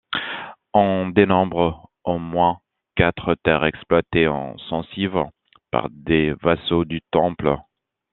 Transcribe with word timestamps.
On 0.73 1.09
dénombre 1.09 1.91
au 2.05 2.17
moins 2.17 2.59
quatre 2.95 3.35
terres 3.43 3.65
exploitées 3.65 4.27
en 4.27 4.57
censive 4.57 5.25
par 5.69 5.91
des 5.91 6.33
vassaux 6.41 6.85
du 6.85 7.01
Temple. 7.11 7.55